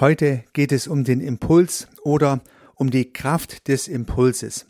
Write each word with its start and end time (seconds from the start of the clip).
Heute 0.00 0.44
geht 0.54 0.72
es 0.72 0.88
um 0.88 1.04
den 1.04 1.20
Impuls 1.20 1.86
oder 2.02 2.40
um 2.74 2.88
die 2.88 3.12
Kraft 3.12 3.68
des 3.68 3.86
Impulses. 3.86 4.64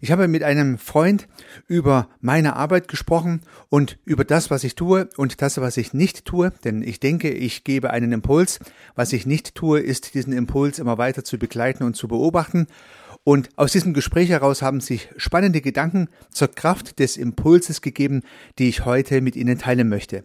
Ich 0.00 0.10
habe 0.10 0.26
mit 0.26 0.42
einem 0.42 0.76
Freund 0.76 1.28
über 1.68 2.08
meine 2.20 2.56
Arbeit 2.56 2.88
gesprochen 2.88 3.42
und 3.68 4.00
über 4.04 4.24
das, 4.24 4.50
was 4.50 4.64
ich 4.64 4.74
tue 4.74 5.08
und 5.16 5.40
das, 5.40 5.60
was 5.60 5.76
ich 5.76 5.94
nicht 5.94 6.24
tue, 6.24 6.52
denn 6.64 6.82
ich 6.82 6.98
denke, 6.98 7.30
ich 7.30 7.62
gebe 7.62 7.90
einen 7.90 8.10
Impuls. 8.10 8.58
Was 8.96 9.12
ich 9.12 9.24
nicht 9.24 9.54
tue, 9.54 9.78
ist 9.78 10.14
diesen 10.14 10.32
Impuls 10.32 10.80
immer 10.80 10.98
weiter 10.98 11.22
zu 11.22 11.38
begleiten 11.38 11.84
und 11.84 11.94
zu 11.94 12.08
beobachten. 12.08 12.66
Und 13.22 13.50
aus 13.54 13.70
diesem 13.70 13.94
Gespräch 13.94 14.30
heraus 14.30 14.62
haben 14.62 14.80
sich 14.80 15.10
spannende 15.16 15.60
Gedanken 15.60 16.08
zur 16.32 16.48
Kraft 16.48 16.98
des 16.98 17.16
Impulses 17.16 17.82
gegeben, 17.82 18.22
die 18.58 18.68
ich 18.68 18.84
heute 18.84 19.20
mit 19.20 19.36
Ihnen 19.36 19.58
teilen 19.58 19.88
möchte. 19.88 20.24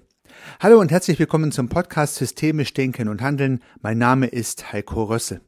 Hallo 0.59 0.79
und 0.79 0.89
herzlich 0.91 1.19
willkommen 1.19 1.51
zum 1.51 1.69
Podcast 1.69 2.15
Systemisch 2.15 2.73
Denken 2.73 3.09
und 3.09 3.21
Handeln. 3.21 3.59
Mein 3.81 3.99
Name 3.99 4.25
ist 4.27 4.73
Heiko 4.73 5.03
Rösse. 5.03 5.41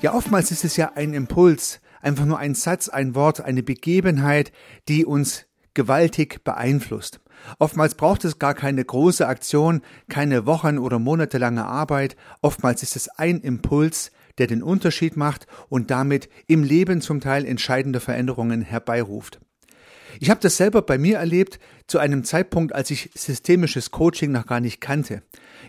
Ja, 0.00 0.12
oftmals 0.12 0.50
ist 0.50 0.64
es 0.64 0.76
ja 0.76 0.92
ein 0.96 1.14
Impuls, 1.14 1.80
einfach 2.02 2.24
nur 2.24 2.38
ein 2.38 2.54
Satz, 2.54 2.88
ein 2.88 3.14
Wort, 3.14 3.40
eine 3.40 3.62
Begebenheit, 3.62 4.52
die 4.88 5.06
uns 5.06 5.46
gewaltig 5.74 6.44
beeinflusst. 6.44 7.20
Oftmals 7.58 7.94
braucht 7.94 8.24
es 8.24 8.38
gar 8.38 8.54
keine 8.54 8.84
große 8.84 9.26
Aktion, 9.26 9.82
keine 10.08 10.46
wochen- 10.46 10.78
oder 10.78 10.98
monatelange 10.98 11.64
Arbeit. 11.64 12.16
Oftmals 12.42 12.82
ist 12.82 12.96
es 12.96 13.08
ein 13.08 13.40
Impuls, 13.40 14.12
der 14.38 14.46
den 14.46 14.62
Unterschied 14.62 15.16
macht 15.16 15.46
und 15.68 15.90
damit 15.90 16.28
im 16.46 16.62
Leben 16.62 17.00
zum 17.00 17.20
Teil 17.20 17.44
entscheidende 17.44 18.00
Veränderungen 18.00 18.62
herbeiruft. 18.62 19.40
Ich 20.20 20.30
habe 20.30 20.40
das 20.40 20.56
selber 20.56 20.82
bei 20.82 20.98
mir 20.98 21.18
erlebt 21.18 21.58
zu 21.86 21.98
einem 21.98 22.24
Zeitpunkt, 22.24 22.74
als 22.74 22.90
ich 22.90 23.10
systemisches 23.14 23.90
Coaching 23.90 24.32
noch 24.32 24.46
gar 24.46 24.60
nicht 24.60 24.80
kannte. 24.80 25.22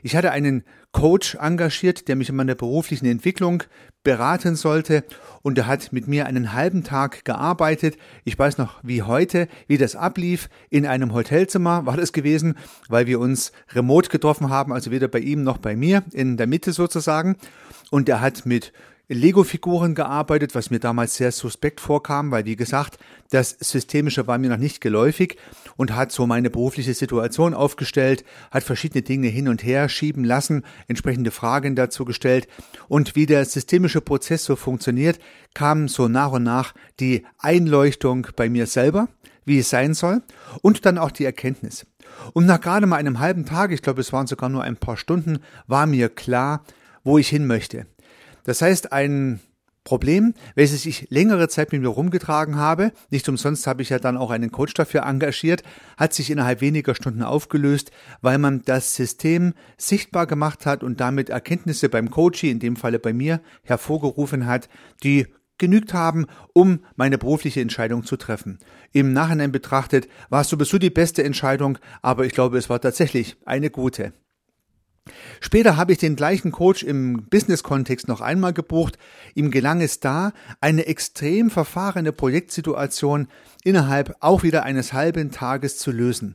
Ich 0.03 0.15
hatte 0.15 0.31
einen 0.31 0.63
Coach 0.91 1.35
engagiert, 1.35 2.07
der 2.07 2.15
mich 2.15 2.29
in 2.29 2.35
meiner 2.35 2.55
beruflichen 2.55 3.05
Entwicklung 3.05 3.63
beraten 4.03 4.55
sollte 4.55 5.03
und 5.41 5.57
er 5.57 5.67
hat 5.67 5.91
mit 5.91 6.07
mir 6.07 6.25
einen 6.25 6.53
halben 6.53 6.85
Tag 6.85 7.25
gearbeitet. 7.25 7.97
Ich 8.23 8.39
weiß 8.39 8.57
noch 8.57 8.79
wie 8.81 9.01
heute, 9.01 9.49
wie 9.67 9.77
das 9.77 9.97
ablief. 9.97 10.47
In 10.69 10.85
einem 10.85 11.13
Hotelzimmer 11.13 11.85
war 11.85 11.97
das 11.97 12.13
gewesen, 12.13 12.55
weil 12.87 13.07
wir 13.07 13.19
uns 13.19 13.51
remote 13.73 14.09
getroffen 14.09 14.49
haben, 14.49 14.71
also 14.71 14.91
weder 14.91 15.09
bei 15.09 15.19
ihm 15.19 15.43
noch 15.43 15.57
bei 15.57 15.75
mir, 15.75 16.03
in 16.13 16.37
der 16.37 16.47
Mitte 16.47 16.71
sozusagen. 16.71 17.35
Und 17.91 18.07
er 18.07 18.21
hat 18.21 18.45
mit 18.45 18.71
Lego-Figuren 19.07 19.93
gearbeitet, 19.93 20.55
was 20.55 20.71
mir 20.71 20.79
damals 20.79 21.15
sehr 21.15 21.31
suspekt 21.31 21.79
vorkam, 21.79 22.31
weil 22.31 22.45
wie 22.45 22.55
gesagt, 22.55 22.97
das 23.29 23.55
Systemische 23.59 24.25
war 24.25 24.37
mir 24.37 24.49
noch 24.49 24.57
nicht 24.57 24.81
geläufig 24.81 25.37
und 25.77 25.95
hat 25.95 26.11
so 26.11 26.25
meine 26.25 26.49
berufliche 26.49 26.93
Situation 26.93 27.53
aufgestellt, 27.53 28.23
hat 28.49 28.63
verschiedene 28.63 29.03
Dinge 29.03 29.27
hin 29.27 29.47
und 29.47 29.63
her 29.63 29.89
schieben 29.89 30.23
lassen, 30.23 30.63
entsprechende 30.87 31.31
Fragen 31.31 31.75
dazu 31.75 32.03
gestellt 32.03 32.47
und 32.87 33.15
wie 33.15 33.27
der 33.27 33.45
systemische 33.45 34.01
Prozess 34.01 34.43
so 34.43 34.55
funktioniert, 34.55 35.19
kam 35.53 35.87
so 35.87 36.07
nach 36.07 36.31
und 36.31 36.43
nach 36.43 36.73
die 36.99 37.25
Einleuchtung 37.37 38.27
bei 38.35 38.49
mir 38.49 38.65
selber, 38.65 39.07
wie 39.45 39.59
es 39.59 39.69
sein 39.69 39.93
soll 39.93 40.23
und 40.61 40.85
dann 40.85 40.97
auch 40.97 41.11
die 41.11 41.25
Erkenntnis. 41.25 41.85
Und 42.33 42.45
nach 42.45 42.61
gerade 42.61 42.87
mal 42.87 42.97
einem 42.97 43.19
halben 43.19 43.45
Tag, 43.45 43.71
ich 43.71 43.81
glaube 43.81 44.01
es 44.01 44.13
waren 44.13 44.27
sogar 44.27 44.49
nur 44.49 44.63
ein 44.63 44.77
paar 44.77 44.97
Stunden, 44.97 45.39
war 45.67 45.85
mir 45.85 46.09
klar, 46.09 46.63
wo 47.03 47.17
ich 47.19 47.29
hin 47.29 47.45
möchte. 47.45 47.85
Das 48.45 48.61
heißt, 48.61 48.93
ein 48.93 49.41
Problem, 49.83 50.33
welches 50.55 50.85
ich 50.87 51.07
längere 51.11 51.47
Zeit 51.47 51.71
mit 51.71 51.81
mir 51.81 51.89
rumgetragen 51.89 52.55
habe, 52.55 52.91
nicht 53.11 53.29
umsonst 53.29 53.67
habe 53.67 53.83
ich 53.83 53.89
ja 53.89 53.99
dann 53.99 54.17
auch 54.17 54.31
einen 54.31 54.51
Coach 54.51 54.73
dafür 54.73 55.03
engagiert, 55.03 55.61
hat 55.95 56.13
sich 56.13 56.31
innerhalb 56.31 56.59
weniger 56.61 56.95
Stunden 56.95 57.21
aufgelöst, 57.21 57.91
weil 58.21 58.39
man 58.39 58.63
das 58.63 58.95
System 58.95 59.53
sichtbar 59.77 60.25
gemacht 60.25 60.65
hat 60.65 60.83
und 60.83 60.99
damit 61.01 61.29
Erkenntnisse 61.29 61.89
beim 61.89 62.09
Coaching, 62.09 62.51
in 62.51 62.59
dem 62.59 62.77
Falle 62.77 62.97
bei 62.97 63.13
mir, 63.13 63.41
hervorgerufen 63.63 64.47
hat, 64.47 64.69
die 65.03 65.27
genügt 65.59 65.93
haben, 65.93 66.25
um 66.53 66.79
meine 66.95 67.19
berufliche 67.19 67.61
Entscheidung 67.61 68.03
zu 68.03 68.17
treffen. 68.17 68.57
Im 68.91 69.13
Nachhinein 69.13 69.51
betrachtet 69.51 70.07
war 70.29 70.41
es 70.41 70.49
sowieso 70.49 70.79
die 70.79 70.89
beste 70.89 71.23
Entscheidung, 71.23 71.77
aber 72.01 72.25
ich 72.25 72.33
glaube, 72.33 72.57
es 72.57 72.69
war 72.69 72.81
tatsächlich 72.81 73.37
eine 73.45 73.69
gute. 73.69 74.13
Später 75.39 75.77
habe 75.77 75.91
ich 75.91 75.99
den 75.99 76.15
gleichen 76.15 76.51
Coach 76.51 76.81
im 76.81 77.27
Business-Kontext 77.29 78.07
noch 78.07 78.21
einmal 78.21 78.53
gebucht. 78.53 78.97
Ihm 79.35 79.51
gelang 79.51 79.81
es 79.81 79.99
da, 79.99 80.33
eine 80.61 80.87
extrem 80.87 81.51
verfahrene 81.51 82.11
Projektsituation 82.11 83.27
innerhalb 83.63 84.15
auch 84.19 84.41
wieder 84.41 84.63
eines 84.63 84.93
halben 84.93 85.31
Tages 85.31 85.77
zu 85.77 85.91
lösen. 85.91 86.33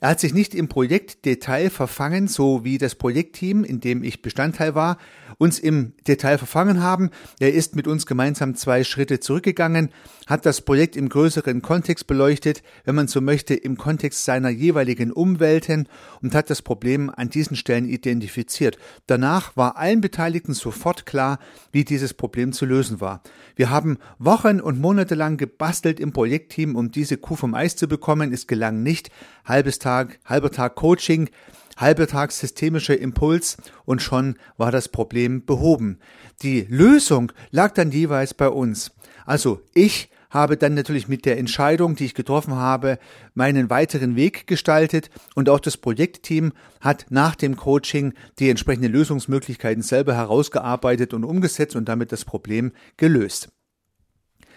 Er 0.00 0.10
hat 0.10 0.20
sich 0.20 0.32
nicht 0.32 0.54
im 0.54 0.68
Projektdetail 0.68 1.70
verfangen, 1.70 2.28
so 2.28 2.64
wie 2.64 2.78
das 2.78 2.94
Projektteam, 2.94 3.64
in 3.64 3.80
dem 3.80 4.04
ich 4.04 4.22
Bestandteil 4.22 4.76
war, 4.76 4.96
uns 5.38 5.58
im 5.58 5.92
Detail 6.06 6.38
verfangen 6.38 6.82
haben. 6.82 7.10
Er 7.40 7.52
ist 7.52 7.74
mit 7.74 7.88
uns 7.88 8.06
gemeinsam 8.06 8.54
zwei 8.54 8.84
Schritte 8.84 9.18
zurückgegangen, 9.18 9.90
hat 10.26 10.46
das 10.46 10.60
Projekt 10.60 10.96
im 10.96 11.08
größeren 11.08 11.62
Kontext 11.62 12.06
beleuchtet, 12.06 12.62
wenn 12.84 12.94
man 12.94 13.08
so 13.08 13.20
möchte, 13.20 13.54
im 13.54 13.76
Kontext 13.76 14.24
seiner 14.24 14.50
jeweiligen 14.50 15.10
Umwelten 15.10 15.88
und 16.22 16.34
hat 16.34 16.48
das 16.50 16.62
Problem 16.62 17.10
an 17.14 17.30
diesen 17.30 17.56
Stellen 17.56 17.88
identifiziert. 17.88 18.78
Danach 19.06 19.56
war 19.56 19.76
allen 19.76 20.00
Beteiligten 20.00 20.54
sofort 20.54 21.06
klar, 21.06 21.38
wie 21.72 21.84
dieses 21.84 22.14
Problem 22.14 22.52
zu 22.52 22.66
lösen 22.66 23.00
war. 23.00 23.22
Wir 23.56 23.70
haben 23.70 23.98
Wochen 24.18 24.60
und 24.60 24.80
Monate 24.80 25.16
lang 25.16 25.38
gebastelt 25.38 25.98
im 25.98 26.12
Projektteam, 26.12 26.76
um 26.76 26.92
diese 26.92 27.16
Kuh 27.16 27.36
vom 27.36 27.54
Eis 27.54 27.74
zu 27.74 27.88
bekommen. 27.88 28.32
Es 28.32 28.46
gelang 28.46 28.82
nicht. 28.82 29.10
Halbes 29.44 29.78
halber 29.88 30.50
Tag 30.50 30.74
Coaching, 30.74 31.30
halber 31.76 32.06
Tag 32.06 32.32
systemischer 32.32 32.98
Impuls 32.98 33.56
und 33.84 34.02
schon 34.02 34.36
war 34.56 34.70
das 34.70 34.88
Problem 34.88 35.44
behoben. 35.44 35.98
Die 36.42 36.66
Lösung 36.68 37.32
lag 37.50 37.72
dann 37.72 37.90
jeweils 37.90 38.34
bei 38.34 38.48
uns. 38.48 38.92
Also 39.24 39.60
ich 39.74 40.10
habe 40.30 40.56
dann 40.56 40.74
natürlich 40.74 41.08
mit 41.08 41.24
der 41.24 41.38
Entscheidung, 41.38 41.96
die 41.96 42.04
ich 42.04 42.14
getroffen 42.14 42.54
habe, 42.54 42.98
meinen 43.34 43.70
weiteren 43.70 44.14
Weg 44.14 44.46
gestaltet 44.46 45.10
und 45.34 45.48
auch 45.48 45.60
das 45.60 45.78
Projektteam 45.78 46.52
hat 46.80 47.06
nach 47.08 47.34
dem 47.34 47.56
Coaching 47.56 48.12
die 48.38 48.50
entsprechenden 48.50 48.92
Lösungsmöglichkeiten 48.92 49.82
selber 49.82 50.14
herausgearbeitet 50.14 51.14
und 51.14 51.24
umgesetzt 51.24 51.76
und 51.76 51.88
damit 51.88 52.12
das 52.12 52.24
Problem 52.24 52.72
gelöst. 52.96 53.48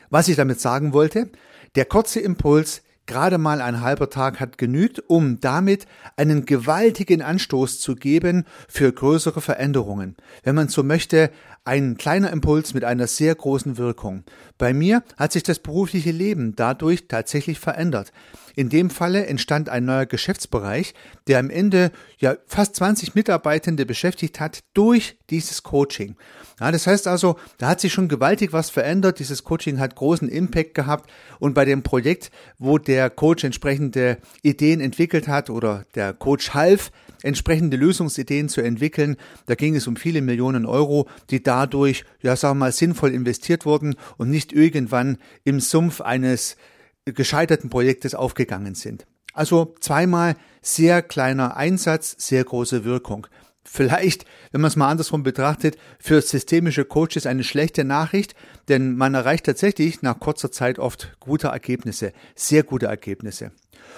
Was 0.09 0.27
ich 0.27 0.35
damit 0.35 0.59
sagen 0.59 0.91
wollte, 0.91 1.29
der 1.75 1.85
kurze 1.85 2.19
Impuls 2.19 2.83
Gerade 3.07 3.37
mal 3.37 3.61
ein 3.61 3.81
halber 3.81 4.09
Tag 4.09 4.39
hat 4.39 4.57
genügt, 4.57 5.03
um 5.07 5.39
damit 5.39 5.85
einen 6.17 6.45
gewaltigen 6.45 7.21
Anstoß 7.21 7.79
zu 7.79 7.95
geben 7.95 8.45
für 8.67 8.91
größere 8.91 9.41
Veränderungen. 9.41 10.15
Wenn 10.43 10.55
man 10.55 10.69
so 10.69 10.83
möchte, 10.83 11.31
ein 11.63 11.95
kleiner 11.95 12.31
Impuls 12.31 12.73
mit 12.73 12.83
einer 12.83 13.05
sehr 13.05 13.35
großen 13.35 13.77
Wirkung. 13.77 14.23
Bei 14.57 14.73
mir 14.73 15.03
hat 15.17 15.31
sich 15.31 15.43
das 15.43 15.59
berufliche 15.59 16.11
Leben 16.11 16.55
dadurch 16.55 17.07
tatsächlich 17.07 17.59
verändert. 17.59 18.11
In 18.55 18.69
dem 18.69 18.89
Falle 18.89 19.27
entstand 19.27 19.69
ein 19.69 19.85
neuer 19.85 20.05
Geschäftsbereich, 20.05 20.93
der 21.27 21.39
am 21.39 21.49
Ende 21.49 21.91
ja 22.17 22.35
fast 22.47 22.75
20 22.75 23.15
Mitarbeitende 23.15 23.85
beschäftigt 23.85 24.39
hat 24.39 24.59
durch 24.73 25.17
dieses 25.29 25.63
Coaching. 25.63 26.15
Ja, 26.59 26.71
das 26.71 26.87
heißt 26.87 27.07
also, 27.07 27.37
da 27.59 27.69
hat 27.69 27.79
sich 27.79 27.93
schon 27.93 28.07
gewaltig 28.07 28.53
was 28.53 28.69
verändert. 28.69 29.19
Dieses 29.19 29.43
Coaching 29.43 29.79
hat 29.79 29.95
großen 29.95 30.29
Impact 30.29 30.73
gehabt 30.73 31.09
und 31.39 31.53
bei 31.53 31.65
dem 31.65 31.83
Projekt, 31.83 32.31
wo 32.57 32.77
der 32.77 33.09
Coach 33.09 33.43
entsprechende 33.43 34.17
Ideen 34.41 34.81
entwickelt 34.81 35.27
hat 35.27 35.49
oder 35.49 35.85
der 35.95 36.13
Coach 36.13 36.53
half, 36.53 36.91
entsprechende 37.23 37.77
Lösungsideen 37.77 38.49
zu 38.49 38.61
entwickeln. 38.61 39.17
Da 39.45 39.55
ging 39.55 39.75
es 39.75 39.87
um 39.87 39.95
viele 39.95 40.21
Millionen 40.21 40.65
Euro, 40.65 41.07
die 41.29 41.43
dadurch, 41.43 42.03
ja, 42.21 42.35
sagen 42.35 42.59
wir 42.59 42.65
mal, 42.65 42.71
sinnvoll 42.71 43.13
investiert 43.13 43.65
wurden 43.65 43.95
und 44.17 44.29
nicht 44.29 44.53
irgendwann 44.53 45.17
im 45.43 45.59
Sumpf 45.59 46.01
eines 46.01 46.57
gescheiterten 47.05 47.69
Projektes 47.69 48.15
aufgegangen 48.15 48.75
sind. 48.75 49.05
Also 49.33 49.75
zweimal 49.79 50.35
sehr 50.61 51.01
kleiner 51.01 51.55
Einsatz, 51.55 52.15
sehr 52.17 52.43
große 52.43 52.83
Wirkung. 52.83 53.27
Vielleicht, 53.63 54.25
wenn 54.51 54.61
man 54.61 54.69
es 54.69 54.75
mal 54.75 54.89
andersrum 54.89 55.23
betrachtet, 55.23 55.77
für 55.99 56.21
systemische 56.21 56.83
Coaches 56.83 57.27
eine 57.27 57.43
schlechte 57.43 57.83
Nachricht, 57.83 58.33
denn 58.69 58.95
man 58.95 59.13
erreicht 59.13 59.45
tatsächlich 59.45 60.01
nach 60.01 60.19
kurzer 60.19 60.51
Zeit 60.51 60.79
oft 60.79 61.15
gute 61.19 61.47
Ergebnisse, 61.47 62.11
sehr 62.35 62.63
gute 62.63 62.87
Ergebnisse. 62.87 63.51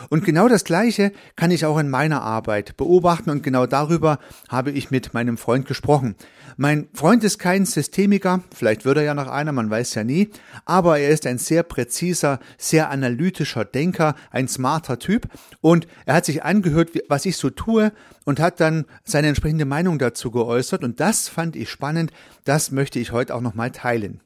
Und 0.09 0.25
genau 0.25 0.47
das 0.47 0.63
Gleiche 0.63 1.11
kann 1.35 1.51
ich 1.51 1.65
auch 1.65 1.77
in 1.77 1.89
meiner 1.89 2.21
Arbeit 2.21 2.77
beobachten 2.77 3.29
und 3.29 3.43
genau 3.43 3.65
darüber 3.65 4.19
habe 4.49 4.71
ich 4.71 4.91
mit 4.91 5.13
meinem 5.13 5.37
Freund 5.37 5.65
gesprochen. 5.65 6.15
Mein 6.57 6.87
Freund 6.93 7.23
ist 7.23 7.39
kein 7.39 7.65
Systemiker, 7.65 8.43
vielleicht 8.53 8.85
wird 8.85 8.97
er 8.97 9.03
ja 9.03 9.13
noch 9.13 9.27
einer, 9.27 9.51
man 9.51 9.69
weiß 9.69 9.95
ja 9.95 10.03
nie, 10.03 10.29
aber 10.65 10.99
er 10.99 11.09
ist 11.09 11.25
ein 11.25 11.37
sehr 11.37 11.63
präziser, 11.63 12.39
sehr 12.57 12.91
analytischer 12.91 13.65
Denker, 13.65 14.15
ein 14.29 14.47
smarter 14.47 14.99
Typ 14.99 15.27
und 15.61 15.87
er 16.05 16.15
hat 16.15 16.25
sich 16.25 16.43
angehört, 16.43 16.91
was 17.09 17.25
ich 17.25 17.37
so 17.37 17.49
tue 17.49 17.91
und 18.25 18.39
hat 18.39 18.59
dann 18.59 18.85
seine 19.03 19.29
entsprechende 19.29 19.65
Meinung 19.65 19.97
dazu 19.97 20.29
geäußert 20.31 20.83
und 20.83 20.99
das 20.99 21.27
fand 21.27 21.55
ich 21.55 21.69
spannend, 21.69 22.11
das 22.43 22.71
möchte 22.71 22.99
ich 22.99 23.11
heute 23.11 23.33
auch 23.33 23.41
nochmal 23.41 23.71
teilen. 23.71 24.21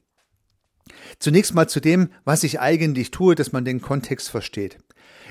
Zunächst 1.18 1.54
mal 1.54 1.68
zu 1.68 1.80
dem, 1.80 2.10
was 2.24 2.44
ich 2.44 2.60
eigentlich 2.60 3.10
tue, 3.10 3.34
dass 3.34 3.52
man 3.52 3.64
den 3.64 3.80
Kontext 3.80 4.30
versteht. 4.30 4.78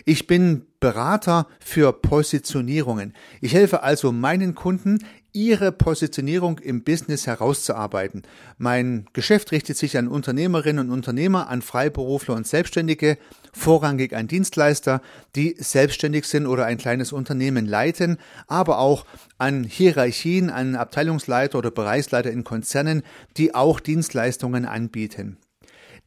Ich 0.05 0.27
bin 0.27 0.65
Berater 0.79 1.47
für 1.59 1.91
Positionierungen. 1.91 3.13
Ich 3.41 3.53
helfe 3.53 3.83
also 3.83 4.11
meinen 4.11 4.53
Kunden, 4.55 4.99
ihre 5.33 5.71
Positionierung 5.71 6.57
im 6.59 6.83
Business 6.83 7.27
herauszuarbeiten. 7.27 8.23
Mein 8.57 9.05
Geschäft 9.13 9.51
richtet 9.51 9.77
sich 9.77 9.97
an 9.97 10.07
Unternehmerinnen 10.07 10.87
und 10.87 10.91
Unternehmer, 10.91 11.49
an 11.49 11.61
Freiberufler 11.61 12.35
und 12.35 12.47
Selbstständige, 12.47 13.17
vorrangig 13.53 14.15
an 14.15 14.27
Dienstleister, 14.27 15.01
die 15.35 15.55
selbstständig 15.59 16.25
sind 16.25 16.47
oder 16.47 16.65
ein 16.65 16.77
kleines 16.77 17.11
Unternehmen 17.11 17.67
leiten, 17.67 18.17
aber 18.47 18.79
auch 18.79 19.05
an 19.37 19.63
Hierarchien, 19.63 20.49
an 20.49 20.75
Abteilungsleiter 20.75 21.59
oder 21.59 21.69
Bereichsleiter 21.69 22.31
in 22.31 22.43
Konzernen, 22.43 23.03
die 23.37 23.53
auch 23.53 23.79
Dienstleistungen 23.79 24.65
anbieten. 24.65 25.37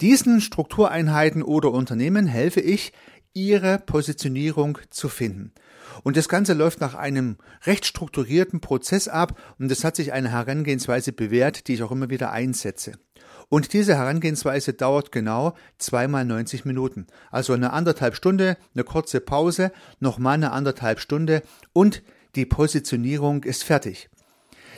Diesen 0.00 0.40
Struktureinheiten 0.40 1.42
oder 1.42 1.70
Unternehmen 1.72 2.26
helfe 2.26 2.60
ich, 2.60 2.92
ihre 3.32 3.78
Positionierung 3.78 4.78
zu 4.90 5.08
finden. 5.08 5.52
Und 6.02 6.16
das 6.16 6.28
Ganze 6.28 6.54
läuft 6.54 6.80
nach 6.80 6.94
einem 6.94 7.36
recht 7.64 7.84
strukturierten 7.86 8.60
Prozess 8.60 9.08
ab 9.08 9.38
und 9.58 9.70
es 9.70 9.84
hat 9.84 9.96
sich 9.96 10.12
eine 10.12 10.30
Herangehensweise 10.30 11.12
bewährt, 11.12 11.68
die 11.68 11.74
ich 11.74 11.82
auch 11.82 11.92
immer 11.92 12.10
wieder 12.10 12.32
einsetze. 12.32 12.92
Und 13.48 13.72
diese 13.72 13.96
Herangehensweise 13.96 14.74
dauert 14.74 15.10
genau 15.10 15.54
zweimal 15.78 16.24
90 16.24 16.64
Minuten. 16.64 17.06
Also 17.30 17.52
eine 17.52 17.72
anderthalb 17.72 18.14
Stunde, 18.14 18.56
eine 18.74 18.84
kurze 18.84 19.20
Pause, 19.20 19.72
nochmal 19.98 20.34
eine 20.34 20.52
anderthalb 20.52 21.00
Stunde 21.00 21.42
und 21.72 22.02
die 22.36 22.46
Positionierung 22.46 23.42
ist 23.42 23.64
fertig. 23.64 24.08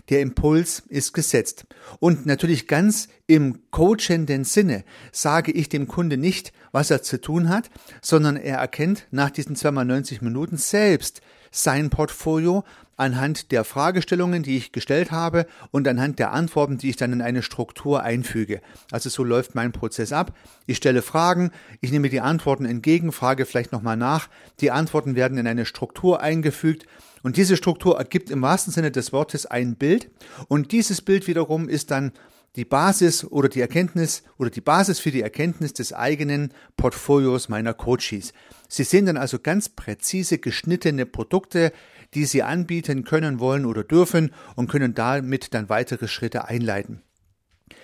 Der 0.09 0.21
Impuls 0.21 0.83
ist 0.89 1.13
gesetzt. 1.13 1.67
Und 2.01 2.27
natürlich 2.27 2.67
ganz 2.67 3.09
im 3.27 3.71
coachenden 3.71 4.45
Sinne 4.45 4.85
sage 5.13 5.53
ich 5.53 5.69
dem 5.69 5.87
Kunde 5.87 6.17
nicht, 6.17 6.53
was 6.73 6.91
er 6.91 7.03
zu 7.03 7.21
tun 7.21 7.49
hat, 7.49 7.71
sondern 8.01 8.37
er 8.37 8.59
erkennt 8.59 9.07
nach 9.11 9.31
diesen 9.31 9.57
zweimal 9.57 9.85
90 9.85 10.23
Minuten 10.23 10.57
selbst 10.57 11.21
sein 11.51 11.91
Portfolio 11.91 12.65
anhand 12.97 13.53
der 13.53 13.65
Fragestellungen, 13.65 14.43
die 14.43 14.57
ich 14.57 14.73
gestellt 14.73 15.11
habe 15.11 15.47
und 15.71 15.87
anhand 15.89 16.19
der 16.19 16.33
Antworten, 16.33 16.79
die 16.79 16.91
ich 16.91 16.97
dann 16.97 17.13
in 17.13 17.21
eine 17.21 17.43
Struktur 17.43 18.03
einfüge. 18.03 18.61
Also 18.91 19.09
so 19.09 19.25
läuft 19.25 19.55
mein 19.55 19.73
Prozess 19.73 20.13
ab. 20.13 20.37
Ich 20.67 20.77
stelle 20.77 21.03
Fragen, 21.03 21.51
ich 21.81 21.91
nehme 21.91 22.09
die 22.09 22.21
Antworten 22.21 22.65
entgegen, 22.65 23.13
frage 23.13 23.45
vielleicht 23.45 23.73
nochmal 23.73 23.97
nach. 23.97 24.29
Die 24.61 24.71
Antworten 24.71 25.15
werden 25.15 25.39
in 25.39 25.47
eine 25.47 25.67
Struktur 25.67 26.21
eingefügt 26.21 26.87
und 27.23 27.37
diese 27.37 27.57
Struktur 27.57 27.99
ergibt 27.99 28.31
im 28.31 28.43
wahrsten 28.43 28.73
Sinne 28.73 28.91
des 28.91 29.13
Wortes 29.13 29.47
ein 29.47 29.77
Bild 29.77 30.11
und 30.49 30.73
dieses 30.73 31.01
Bild 31.03 31.27
wiederum 31.27 31.69
ist 31.69 31.91
dann 31.91 32.13
die 32.57 32.65
Basis 32.65 33.25
oder 33.25 33.49
die 33.49 33.61
Erkenntnis 33.61 34.23
oder 34.39 34.51
die 34.51 34.61
Basis 34.61 34.99
für 35.01 35.11
die 35.11 35.23
Erkenntnis 35.23 35.73
des 35.73 35.93
eigenen 35.93 36.53
Portfolios 36.77 37.49
meiner 37.49 37.73
Coaches. 37.73 38.33
Sie 38.69 38.85
sehen 38.85 39.07
dann 39.07 39.17
also 39.17 39.39
ganz 39.39 39.71
präzise 39.71 40.39
geschnittene 40.39 41.07
Produkte, 41.07 41.73
die 42.15 42.27
Sie 42.27 42.43
anbieten 42.43 43.05
können, 43.05 43.41
wollen 43.41 43.65
oder 43.65 43.85
dürfen 43.85 44.33
und 44.55 44.69
können 44.69 44.95
damit 44.95 45.55
dann 45.55 45.71
weitere 45.71 46.09
Schritte 46.09 46.47
einleiten. 46.47 47.03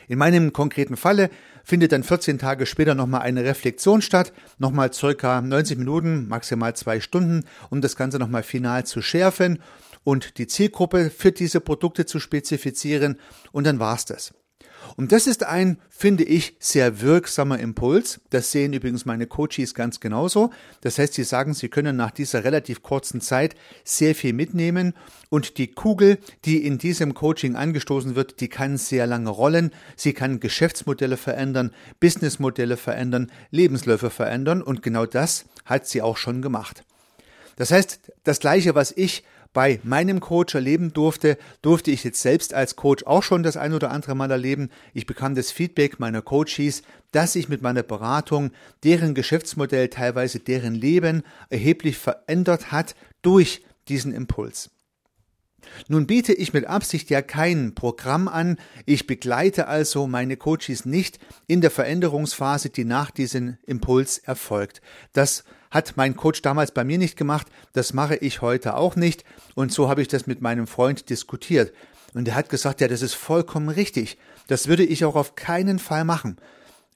In 0.08 0.18
meinem 0.18 0.52
konkreten 0.52 0.96
Falle 0.96 1.30
findet 1.62 1.92
dann 1.92 2.02
14 2.02 2.38
Tage 2.38 2.64
später 2.64 2.94
nochmal 2.94 3.20
eine 3.20 3.44
Reflexion 3.44 4.00
statt, 4.00 4.32
nochmal 4.58 4.92
circa 4.92 5.42
90 5.42 5.78
Minuten, 5.78 6.26
maximal 6.28 6.74
zwei 6.74 7.00
Stunden, 7.00 7.44
um 7.68 7.82
das 7.82 7.94
Ganze 7.94 8.18
nochmal 8.18 8.42
final 8.42 8.86
zu 8.86 9.02
schärfen 9.02 9.62
und 10.04 10.38
die 10.38 10.46
Zielgruppe 10.46 11.10
für 11.10 11.30
diese 11.30 11.60
Produkte 11.60 12.06
zu 12.06 12.20
spezifizieren 12.20 13.18
und 13.52 13.66
dann 13.66 13.78
war's 13.78 14.06
das. 14.06 14.32
Und 14.96 15.12
das 15.12 15.26
ist 15.26 15.44
ein, 15.44 15.78
finde 15.88 16.24
ich, 16.24 16.56
sehr 16.58 17.00
wirksamer 17.00 17.58
Impuls. 17.58 18.20
Das 18.30 18.50
sehen 18.52 18.72
übrigens 18.72 19.04
meine 19.04 19.26
Coaches 19.26 19.74
ganz 19.74 20.00
genauso. 20.00 20.50
Das 20.80 20.98
heißt, 20.98 21.14
sie 21.14 21.24
sagen, 21.24 21.54
sie 21.54 21.68
können 21.68 21.96
nach 21.96 22.10
dieser 22.10 22.44
relativ 22.44 22.82
kurzen 22.82 23.20
Zeit 23.20 23.54
sehr 23.84 24.14
viel 24.14 24.32
mitnehmen 24.32 24.94
und 25.30 25.58
die 25.58 25.68
Kugel, 25.68 26.18
die 26.44 26.64
in 26.64 26.78
diesem 26.78 27.14
Coaching 27.14 27.54
angestoßen 27.54 28.16
wird, 28.16 28.40
die 28.40 28.48
kann 28.48 28.76
sehr 28.76 29.06
lange 29.06 29.30
rollen. 29.30 29.72
Sie 29.96 30.12
kann 30.12 30.40
Geschäftsmodelle 30.40 31.16
verändern, 31.16 31.72
Businessmodelle 32.00 32.76
verändern, 32.76 33.30
Lebensläufe 33.50 34.10
verändern 34.10 34.62
und 34.62 34.82
genau 34.82 35.06
das 35.06 35.44
hat 35.64 35.86
sie 35.86 36.02
auch 36.02 36.16
schon 36.16 36.42
gemacht. 36.42 36.84
Das 37.56 37.72
heißt, 37.72 38.12
das 38.24 38.38
Gleiche, 38.38 38.74
was 38.74 38.92
ich 38.92 39.24
bei 39.52 39.80
meinem 39.82 40.20
Coach 40.20 40.54
erleben 40.54 40.92
durfte, 40.92 41.38
durfte 41.62 41.90
ich 41.90 42.04
jetzt 42.04 42.20
selbst 42.20 42.54
als 42.54 42.76
Coach 42.76 43.04
auch 43.04 43.22
schon 43.22 43.42
das 43.42 43.56
ein 43.56 43.72
oder 43.72 43.90
andere 43.90 44.14
Mal 44.14 44.30
erleben. 44.30 44.70
Ich 44.94 45.06
bekam 45.06 45.34
das 45.34 45.50
Feedback 45.50 45.98
meiner 45.98 46.22
Coaches, 46.22 46.82
dass 47.12 47.32
sich 47.32 47.48
mit 47.48 47.62
meiner 47.62 47.82
Beratung 47.82 48.50
deren 48.84 49.14
Geschäftsmodell, 49.14 49.88
teilweise 49.88 50.38
deren 50.38 50.74
Leben 50.74 51.22
erheblich 51.48 51.98
verändert 51.98 52.70
hat 52.70 52.94
durch 53.22 53.62
diesen 53.88 54.12
Impuls. 54.12 54.70
Nun 55.88 56.06
biete 56.06 56.32
ich 56.32 56.52
mit 56.52 56.66
Absicht 56.66 57.10
ja 57.10 57.22
kein 57.22 57.74
Programm 57.74 58.28
an, 58.28 58.58
ich 58.86 59.06
begleite 59.06 59.66
also 59.66 60.06
meine 60.06 60.36
Coaches 60.36 60.84
nicht 60.84 61.18
in 61.46 61.60
der 61.60 61.70
Veränderungsphase, 61.70 62.70
die 62.70 62.84
nach 62.84 63.10
diesem 63.10 63.58
Impuls 63.66 64.18
erfolgt. 64.18 64.80
Das 65.12 65.44
hat 65.70 65.96
mein 65.96 66.16
Coach 66.16 66.42
damals 66.42 66.72
bei 66.72 66.84
mir 66.84 66.98
nicht 66.98 67.16
gemacht, 67.16 67.46
das 67.72 67.92
mache 67.92 68.16
ich 68.16 68.42
heute 68.42 68.76
auch 68.76 68.96
nicht 68.96 69.24
und 69.54 69.72
so 69.72 69.88
habe 69.88 70.02
ich 70.02 70.08
das 70.08 70.26
mit 70.26 70.40
meinem 70.40 70.66
Freund 70.66 71.10
diskutiert. 71.10 71.72
Und 72.14 72.26
er 72.26 72.34
hat 72.34 72.48
gesagt, 72.48 72.80
ja, 72.80 72.88
das 72.88 73.02
ist 73.02 73.14
vollkommen 73.14 73.68
richtig. 73.68 74.18
Das 74.46 74.66
würde 74.66 74.84
ich 74.84 75.04
auch 75.04 75.14
auf 75.14 75.34
keinen 75.34 75.78
Fall 75.78 76.04
machen. 76.04 76.38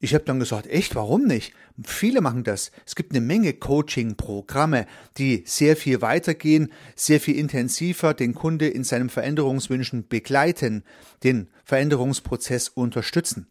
Ich 0.04 0.14
habe 0.14 0.24
dann 0.24 0.40
gesagt, 0.40 0.66
echt, 0.66 0.96
warum 0.96 1.26
nicht? 1.26 1.52
Viele 1.84 2.20
machen 2.22 2.42
das. 2.42 2.72
Es 2.84 2.96
gibt 2.96 3.12
eine 3.12 3.20
Menge 3.20 3.52
Coaching-Programme, 3.52 4.86
die 5.16 5.44
sehr 5.46 5.76
viel 5.76 6.02
weitergehen, 6.02 6.72
sehr 6.96 7.20
viel 7.20 7.36
intensiver 7.36 8.12
den 8.12 8.34
Kunde 8.34 8.66
in 8.66 8.82
seinem 8.82 9.10
Veränderungswünschen 9.10 10.08
begleiten, 10.08 10.82
den 11.22 11.50
Veränderungsprozess 11.64 12.68
unterstützen. 12.68 13.46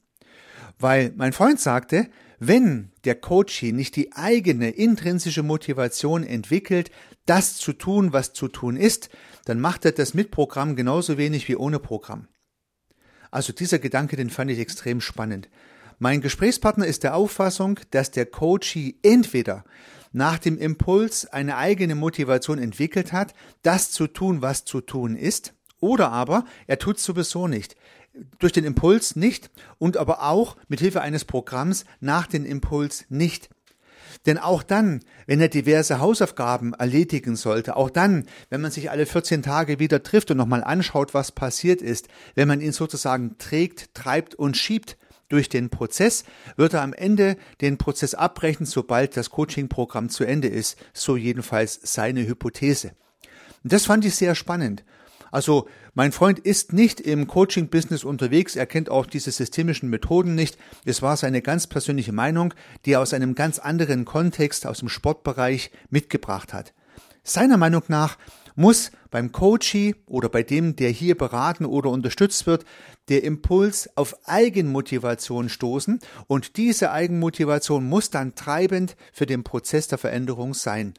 Weil 0.78 1.14
mein 1.16 1.32
Freund 1.32 1.60
sagte, 1.60 2.10
wenn 2.44 2.92
der 3.06 3.14
Coachee 3.14 3.72
nicht 3.72 3.96
die 3.96 4.14
eigene 4.14 4.72
intrinsische 4.72 5.44
Motivation 5.44 6.24
entwickelt, 6.24 6.90
das 7.28 7.56
zu 7.56 7.72
tun, 7.72 8.14
was 8.14 8.34
zu 8.34 8.48
tun 8.48 8.78
ist, 8.78 9.10
dann 9.46 9.60
macht 9.60 9.86
er 9.86 9.92
das 9.92 10.16
mit 10.16 10.32
Programm 10.32 10.76
genauso 10.76 11.20
wenig 11.20 11.48
wie 11.48 11.56
ohne 11.56 11.78
Programm. 11.78 12.28
Also 13.30 13.54
dieser 13.54 13.78
Gedanke, 13.78 14.16
den 14.16 14.32
fand 14.32 14.50
ich 14.50 14.58
extrem 14.58 15.02
spannend. 15.02 15.50
Mein 16.00 16.20
Gesprächspartner 16.20 16.88
ist 16.88 17.04
der 17.04 17.14
Auffassung, 17.14 17.80
dass 17.92 18.10
der 18.10 18.26
Coachee 18.26 18.96
entweder 19.04 19.64
nach 20.12 20.40
dem 20.40 20.58
Impuls 20.58 21.28
eine 21.28 21.58
eigene 21.58 21.94
Motivation 21.94 22.58
entwickelt 22.58 23.14
hat, 23.14 23.36
das 23.62 23.92
zu 23.92 24.08
tun, 24.08 24.42
was 24.42 24.66
zu 24.66 24.82
tun 24.82 25.16
ist, 25.16 25.54
oder 25.80 26.12
aber 26.12 26.46
er 26.66 26.80
tut 26.80 26.98
es 26.98 27.04
sowieso 27.04 27.48
nicht 27.48 27.76
durch 28.40 28.52
den 28.52 28.66
Impuls 28.66 29.16
nicht 29.16 29.50
und 29.78 29.98
aber 29.98 30.24
auch 30.24 30.58
mit 30.68 30.80
Hilfe 30.80 31.02
eines 31.02 31.26
Programms 31.26 31.86
nach 32.00 32.28
dem 32.28 32.46
Impuls 32.46 33.06
nicht. 33.10 33.50
Denn 34.26 34.38
auch 34.38 34.62
dann, 34.62 35.00
wenn 35.26 35.42
er 35.42 35.48
diverse 35.48 36.00
Hausaufgaben 36.00 36.74
erledigen 36.74 37.36
sollte, 37.36 37.76
auch 37.76 37.90
dann, 37.90 38.28
wenn 38.50 38.62
man 38.62 38.72
sich 38.72 38.92
alle 38.92 39.06
14 39.06 39.42
Tage 39.42 39.80
wieder 39.80 40.04
trifft 40.04 40.30
und 40.32 40.38
nochmal 40.38 40.64
anschaut, 40.64 41.14
was 41.14 41.32
passiert 41.32 41.82
ist, 41.82 42.08
wenn 42.36 42.48
man 42.48 42.62
ihn 42.62 42.74
sozusagen 42.74 43.38
trägt, 43.38 43.94
treibt 43.96 44.36
und 44.36 44.58
schiebt 44.58 44.98
durch 45.30 45.50
den 45.50 45.70
Prozess, 45.70 46.26
wird 46.56 46.74
er 46.74 46.82
am 46.82 46.94
Ende 46.94 47.38
den 47.62 47.78
Prozess 47.78 48.14
abbrechen, 48.14 48.66
sobald 48.66 49.16
das 49.16 49.30
Coaching-Programm 49.30 50.10
zu 50.10 50.26
Ende 50.26 50.50
ist. 50.50 50.78
So 50.94 51.16
jedenfalls 51.16 51.80
seine 51.82 52.28
Hypothese. 52.28 52.92
Und 53.64 53.74
das 53.74 53.86
fand 53.86 54.06
ich 54.06 54.16
sehr 54.16 54.36
spannend. 54.36 54.84
Also 55.32 55.68
mein 55.94 56.12
Freund 56.12 56.40
ist 56.40 56.74
nicht 56.74 57.00
im 57.00 57.26
Coaching-Business 57.26 58.04
unterwegs, 58.04 58.56
er 58.56 58.66
kennt 58.66 58.90
auch 58.90 59.06
diese 59.06 59.32
systemischen 59.32 59.90
Methoden 59.90 60.36
nicht. 60.36 60.58
Es 60.86 61.02
war 61.02 61.18
seine 61.18 61.42
ganz 61.42 61.68
persönliche 61.68 62.12
Meinung, 62.12 62.54
die 62.86 62.92
er 62.94 63.02
aus 63.02 63.14
einem 63.14 63.34
ganz 63.34 63.58
anderen 63.58 64.06
Kontext, 64.06 64.68
aus 64.68 64.80
dem 64.80 64.90
Sportbereich 64.90 65.72
mitgebracht 65.90 66.54
hat. 66.54 66.74
Seiner 67.24 67.58
Meinung 67.58 67.84
nach 67.88 68.18
muss 68.56 68.92
beim 69.10 69.32
Coachee 69.32 69.96
oder 70.06 70.30
bei 70.30 70.44
dem, 70.44 70.76
der 70.76 70.90
hier 70.90 71.18
beraten 71.18 71.66
oder 71.66 71.90
unterstützt 71.90 72.48
wird, 72.48 72.66
der 73.10 73.24
Impuls 73.24 73.90
auf 73.96 74.16
Eigenmotivation 74.26 75.50
stoßen 75.50 76.00
und 76.28 76.58
diese 76.58 76.92
Eigenmotivation 76.92 77.88
muss 77.88 78.10
dann 78.10 78.36
treibend 78.36 78.96
für 79.14 79.26
den 79.26 79.44
Prozess 79.44 79.88
der 79.88 79.98
Veränderung 79.98 80.54
sein. 80.54 80.94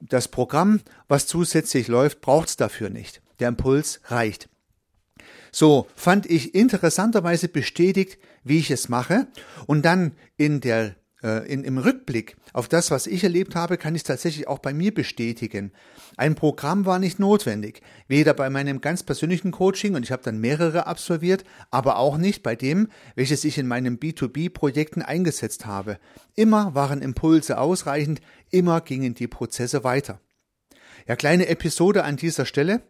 Das 0.00 0.28
Programm, 0.28 0.80
was 1.08 1.26
zusätzlich 1.26 1.88
läuft, 1.88 2.20
braucht 2.20 2.48
es 2.48 2.56
dafür 2.56 2.90
nicht. 2.90 3.22
Der 3.40 3.48
Impuls 3.48 4.00
reicht. 4.06 4.48
So 5.52 5.86
fand 5.94 6.26
ich 6.26 6.54
interessanterweise 6.54 7.48
bestätigt, 7.48 8.18
wie 8.44 8.58
ich 8.58 8.70
es 8.70 8.88
mache 8.88 9.26
und 9.66 9.84
dann 9.84 10.12
in 10.36 10.60
der 10.60 10.96
äh, 11.22 11.50
in, 11.50 11.64
im 11.64 11.78
Rückblick 11.78 12.36
auf 12.52 12.68
das, 12.68 12.90
was 12.90 13.06
ich 13.06 13.24
erlebt 13.24 13.54
habe, 13.54 13.78
kann 13.78 13.94
ich 13.94 14.02
tatsächlich 14.02 14.48
auch 14.48 14.58
bei 14.58 14.72
mir 14.72 14.94
bestätigen. 14.94 15.72
Ein 16.16 16.34
Programm 16.34 16.86
war 16.86 16.98
nicht 16.98 17.18
notwendig, 17.18 17.82
weder 18.06 18.32
bei 18.34 18.48
meinem 18.48 18.80
ganz 18.80 19.02
persönlichen 19.02 19.50
Coaching, 19.50 19.94
und 19.94 20.04
ich 20.04 20.12
habe 20.12 20.22
dann 20.22 20.38
mehrere 20.38 20.86
absolviert, 20.86 21.44
aber 21.70 21.98
auch 21.98 22.16
nicht 22.16 22.42
bei 22.42 22.54
dem, 22.54 22.88
welches 23.14 23.44
ich 23.44 23.58
in 23.58 23.66
meinen 23.66 23.98
B2B-Projekten 23.98 25.02
eingesetzt 25.02 25.66
habe. 25.66 25.98
Immer 26.34 26.74
waren 26.74 27.02
Impulse 27.02 27.58
ausreichend, 27.58 28.20
immer 28.50 28.80
gingen 28.80 29.14
die 29.14 29.28
Prozesse 29.28 29.84
weiter. 29.84 30.20
Ja, 31.08 31.16
kleine 31.16 31.48
Episode 31.48 32.04
an 32.04 32.16
dieser 32.16 32.46
Stelle. 32.46 32.82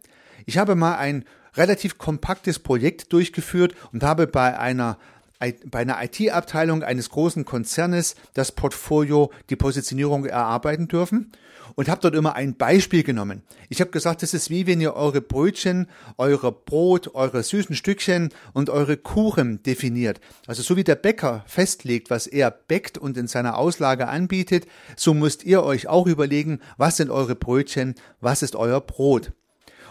Ich 0.45 0.57
habe 0.57 0.75
mal 0.75 0.97
ein 0.97 1.25
relativ 1.55 1.97
kompaktes 1.97 2.59
Projekt 2.59 3.11
durchgeführt 3.13 3.75
und 3.91 4.03
habe 4.03 4.27
bei 4.27 4.57
einer 4.57 4.97
bei 5.39 5.79
einer 5.79 6.03
IT-Abteilung 6.03 6.81
eines 6.81 7.09
großen 7.11 7.45
Konzernes 7.45 8.15
das 8.33 8.51
Portfolio, 8.51 9.31
die 9.51 9.55
Positionierung 9.55 10.25
erarbeiten 10.25 10.87
dürfen 10.87 11.31
und 11.75 11.89
habe 11.89 12.01
dort 12.01 12.15
immer 12.15 12.35
ein 12.35 12.55
Beispiel 12.55 13.03
genommen. 13.03 13.43
Ich 13.69 13.79
habe 13.79 13.91
gesagt, 13.91 14.23
das 14.23 14.33
ist 14.33 14.49
wie 14.49 14.65
wenn 14.65 14.81
ihr 14.81 14.95
eure 14.95 15.21
Brötchen, 15.21 15.87
eure 16.17 16.51
Brot, 16.51 17.13
eure 17.13 17.43
süßen 17.43 17.75
Stückchen 17.75 18.29
und 18.53 18.69
eure 18.69 18.97
Kuchen 18.97 19.61
definiert. 19.61 20.19
Also 20.47 20.63
so 20.63 20.75
wie 20.75 20.83
der 20.83 20.95
Bäcker 20.95 21.43
festlegt, 21.45 22.09
was 22.09 22.25
er 22.25 22.49
bäckt 22.49 22.97
und 22.97 23.17
in 23.17 23.27
seiner 23.27 23.57
Auslage 23.57 24.07
anbietet, 24.07 24.65
so 24.95 25.13
müsst 25.13 25.43
ihr 25.43 25.63
euch 25.63 25.87
auch 25.87 26.07
überlegen, 26.07 26.61
was 26.77 26.97
sind 26.97 27.11
eure 27.11 27.35
Brötchen, 27.35 27.95
was 28.21 28.41
ist 28.41 28.55
euer 28.55 28.81
Brot. 28.81 29.33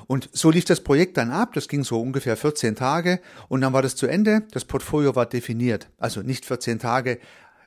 Und 0.06 0.30
so 0.32 0.50
lief 0.50 0.64
das 0.64 0.82
Projekt 0.82 1.16
dann 1.16 1.30
ab. 1.30 1.52
Das 1.54 1.68
ging 1.68 1.84
so 1.84 2.00
ungefähr 2.00 2.36
14 2.36 2.76
Tage 2.76 3.20
und 3.48 3.60
dann 3.60 3.72
war 3.72 3.82
das 3.82 3.96
zu 3.96 4.06
Ende. 4.06 4.42
Das 4.52 4.64
Portfolio 4.64 5.16
war 5.16 5.26
definiert. 5.26 5.88
Also 5.98 6.22
nicht 6.22 6.44
14 6.44 6.78
Tage 6.78 7.18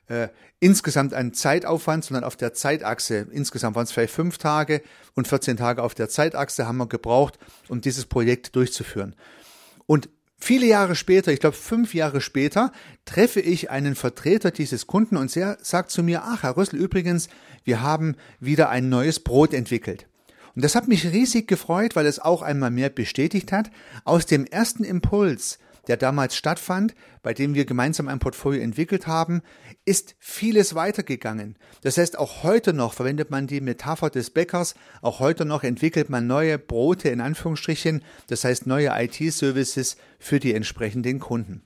äh, 0.08 0.28
insgesamt 0.58 1.14
ein 1.14 1.34
Zeitaufwand, 1.34 2.04
sondern 2.04 2.24
auf 2.24 2.36
der 2.36 2.52
Zeitachse. 2.54 3.26
Insgesamt 3.30 3.76
waren 3.76 3.84
es 3.84 3.92
vielleicht 3.92 4.14
fünf 4.14 4.38
Tage 4.38 4.82
und 5.14 5.28
14 5.28 5.56
Tage 5.56 5.82
auf 5.82 5.94
der 5.94 6.08
Zeitachse 6.08 6.66
haben 6.66 6.78
wir 6.78 6.88
gebraucht, 6.88 7.38
um 7.68 7.80
dieses 7.80 8.06
Projekt 8.06 8.56
durchzuführen. 8.56 9.14
Und 9.86 10.08
Viele 10.42 10.64
Jahre 10.64 10.96
später, 10.96 11.32
ich 11.32 11.40
glaube 11.40 11.56
fünf 11.56 11.92
Jahre 11.92 12.22
später, 12.22 12.72
treffe 13.04 13.40
ich 13.40 13.70
einen 13.70 13.94
Vertreter 13.94 14.50
dieses 14.50 14.86
Kunden 14.86 15.18
und 15.18 15.34
der 15.36 15.58
sagt 15.60 15.90
zu 15.90 16.02
mir, 16.02 16.22
ach 16.24 16.44
Herr 16.44 16.56
Rüssel, 16.56 16.78
übrigens, 16.78 17.28
wir 17.62 17.82
haben 17.82 18.16
wieder 18.40 18.70
ein 18.70 18.88
neues 18.88 19.20
Brot 19.20 19.52
entwickelt. 19.52 20.06
Und 20.54 20.64
das 20.64 20.74
hat 20.74 20.88
mich 20.88 21.06
riesig 21.06 21.46
gefreut, 21.48 21.96
weil 21.96 22.06
es 22.06 22.18
auch 22.18 22.42
einmal 22.42 22.70
mehr 22.70 22.90
bestätigt 22.90 23.52
hat, 23.52 23.70
aus 24.04 24.26
dem 24.26 24.46
ersten 24.46 24.84
Impuls, 24.84 25.58
der 25.86 25.96
damals 25.96 26.36
stattfand, 26.36 26.94
bei 27.22 27.34
dem 27.34 27.54
wir 27.54 27.64
gemeinsam 27.64 28.08
ein 28.08 28.18
Portfolio 28.18 28.60
entwickelt 28.60 29.06
haben, 29.06 29.42
ist 29.84 30.14
vieles 30.18 30.74
weitergegangen. 30.74 31.56
Das 31.82 31.98
heißt, 31.98 32.18
auch 32.18 32.42
heute 32.42 32.72
noch 32.72 32.92
verwendet 32.92 33.30
man 33.30 33.46
die 33.46 33.60
Metapher 33.60 34.10
des 34.10 34.30
Bäckers, 34.30 34.74
auch 35.02 35.20
heute 35.20 35.44
noch 35.44 35.64
entwickelt 35.64 36.10
man 36.10 36.26
neue 36.26 36.58
Brote 36.58 37.08
in 37.08 37.20
Anführungsstrichen, 37.20 38.04
das 38.28 38.44
heißt 38.44 38.66
neue 38.66 38.90
IT-Services 38.94 39.96
für 40.18 40.40
die 40.40 40.54
entsprechenden 40.54 41.18
Kunden. 41.18 41.62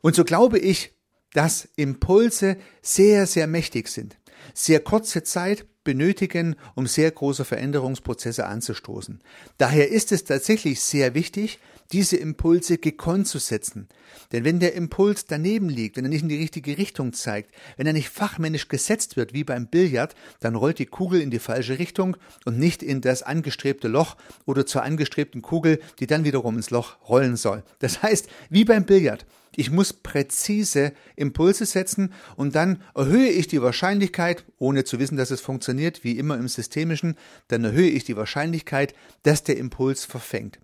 Und 0.00 0.14
so 0.14 0.24
glaube 0.24 0.58
ich, 0.58 0.94
dass 1.32 1.68
Impulse 1.76 2.56
sehr, 2.82 3.26
sehr 3.26 3.46
mächtig 3.46 3.88
sind. 3.88 4.18
Sehr 4.52 4.80
kurze 4.80 5.22
Zeit, 5.22 5.66
benötigen, 5.84 6.56
um 6.74 6.86
sehr 6.86 7.10
große 7.10 7.44
Veränderungsprozesse 7.44 8.46
anzustoßen. 8.46 9.20
Daher 9.58 9.90
ist 9.90 10.12
es 10.12 10.24
tatsächlich 10.24 10.80
sehr 10.80 11.14
wichtig, 11.14 11.58
diese 11.92 12.16
Impulse 12.16 12.78
gekonnt 12.78 13.26
zu 13.26 13.38
setzen. 13.38 13.88
Denn 14.32 14.44
wenn 14.44 14.60
der 14.60 14.74
Impuls 14.74 15.26
daneben 15.26 15.68
liegt, 15.68 15.96
wenn 15.96 16.04
er 16.04 16.10
nicht 16.10 16.22
in 16.22 16.28
die 16.28 16.38
richtige 16.38 16.78
Richtung 16.78 17.12
zeigt, 17.12 17.54
wenn 17.76 17.86
er 17.86 17.92
nicht 17.92 18.08
fachmännisch 18.08 18.68
gesetzt 18.68 19.16
wird 19.16 19.32
wie 19.32 19.44
beim 19.44 19.66
Billard, 19.66 20.14
dann 20.40 20.54
rollt 20.54 20.78
die 20.78 20.86
Kugel 20.86 21.20
in 21.20 21.30
die 21.30 21.38
falsche 21.38 21.78
Richtung 21.78 22.16
und 22.44 22.58
nicht 22.58 22.82
in 22.82 23.00
das 23.00 23.22
angestrebte 23.22 23.88
Loch 23.88 24.16
oder 24.46 24.66
zur 24.66 24.82
angestrebten 24.82 25.42
Kugel, 25.42 25.80
die 26.00 26.06
dann 26.06 26.24
wiederum 26.24 26.56
ins 26.56 26.70
Loch 26.70 26.96
rollen 27.08 27.36
soll. 27.36 27.62
Das 27.78 28.02
heißt, 28.02 28.28
wie 28.50 28.64
beim 28.64 28.84
Billard, 28.84 29.26
ich 29.56 29.70
muss 29.70 29.92
präzise 29.92 30.92
Impulse 31.16 31.64
setzen 31.66 32.12
und 32.36 32.54
dann 32.54 32.82
erhöhe 32.94 33.28
ich 33.28 33.46
die 33.46 33.62
Wahrscheinlichkeit, 33.62 34.44
ohne 34.58 34.84
zu 34.84 34.98
wissen, 34.98 35.16
dass 35.16 35.30
es 35.30 35.40
funktioniert, 35.40 36.02
wie 36.02 36.18
immer 36.18 36.36
im 36.36 36.48
Systemischen, 36.48 37.16
dann 37.48 37.64
erhöhe 37.64 37.90
ich 37.90 38.04
die 38.04 38.16
Wahrscheinlichkeit, 38.16 38.94
dass 39.22 39.44
der 39.44 39.56
Impuls 39.56 40.04
verfängt. 40.04 40.58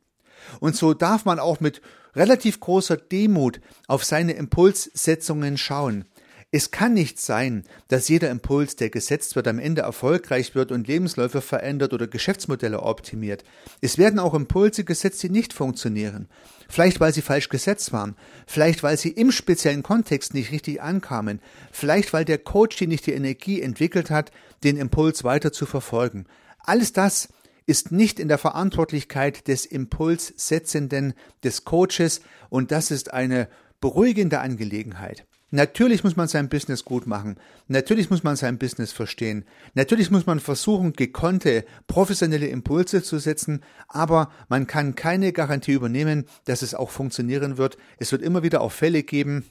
Und 0.61 0.77
so 0.77 0.95
darf 0.95 1.25
man 1.25 1.39
auch 1.39 1.61
mit 1.61 1.81
relativ 2.15 2.61
großer 2.61 2.97
Demut 2.97 3.61
auf 3.87 4.05
seine 4.05 4.33
Impulssetzungen 4.33 5.59
schauen. 5.59 6.05
Es 6.53 6.73
kann 6.73 6.95
nicht 6.95 7.21
sein, 7.21 7.63
dass 7.87 8.09
jeder 8.09 8.29
Impuls, 8.29 8.75
der 8.75 8.91
gesetzt 8.91 9.37
wird, 9.37 9.47
am 9.47 9.61
Ende 9.61 9.83
erfolgreich 9.83 10.57
wird 10.57 10.73
und 10.73 10.89
Lebensläufe 10.89 11.43
verändert 11.43 11.93
oder 11.93 12.09
Geschäftsmodelle 12.09 12.83
optimiert. 12.83 13.45
Es 13.81 13.99
werden 13.99 14.19
auch 14.19 14.35
Impulse 14.35 14.83
gesetzt, 14.83 15.23
die 15.23 15.31
nicht 15.31 15.53
funktionieren. 15.53 16.27
Vielleicht 16.69 16.99
weil 16.99 17.15
sie 17.15 17.23
falsch 17.23 17.51
gesetzt 17.51 17.93
waren, 17.93 18.17
vielleicht 18.49 18.83
weil 18.83 18.97
sie 18.97 19.11
im 19.11 19.31
speziellen 19.31 19.85
Kontext 19.85 20.35
nicht 20.35 20.51
richtig 20.51 20.83
ankamen, 20.83 21.41
vielleicht 21.71 22.13
weil 22.13 22.25
der 22.25 22.39
Coach 22.39 22.77
die 22.79 22.89
nicht 22.89 23.07
die 23.07 23.13
Energie 23.13 23.63
entwickelt 23.63 24.11
hat, 24.11 24.33
den 24.65 24.77
Impuls 24.77 25.23
weiter 25.23 25.53
zu 25.53 25.67
verfolgen. 25.67 26.27
Alles 26.65 26.93
das 26.93 27.29
ist 27.71 27.93
nicht 27.93 28.19
in 28.19 28.27
der 28.27 28.37
Verantwortlichkeit 28.37 29.47
des 29.47 29.65
Impulssetzenden, 29.65 31.15
des 31.45 31.65
Coaches 31.65 32.21
und 32.49 32.73
das 32.73 32.91
ist 32.91 33.15
eine 33.15 33.47
beruhigende 33.81 34.41
Angelegenheit. 34.41 35.25
Natürlich 35.53 36.03
muss 36.03 36.17
man 36.17 36.27
sein 36.27 36.49
Business 36.49 36.85
gut 36.85 37.07
machen. 37.07 37.37
Natürlich 37.69 38.11
muss 38.11 38.25
man 38.25 38.35
sein 38.35 38.59
Business 38.59 38.91
verstehen. 38.91 39.45
Natürlich 39.75 40.11
muss 40.11 40.27
man 40.27 40.41
versuchen, 40.41 40.95
gekonnte, 40.95 41.65
professionelle 41.87 42.49
Impulse 42.49 43.05
zu 43.05 43.21
setzen, 43.21 43.63
aber 43.87 44.33
man 44.49 44.67
kann 44.67 44.97
keine 44.97 45.33
Garantie 45.33 45.73
übernehmen, 45.73 46.27
dass 46.47 46.63
es 46.63 46.75
auch 46.75 46.91
funktionieren 46.91 47.57
wird. 47.57 47.79
Es 47.99 48.11
wird 48.11 48.23
immer 48.23 48.43
wieder 48.43 48.63
auch 48.63 48.73
Fälle 48.73 49.05
geben, 49.05 49.45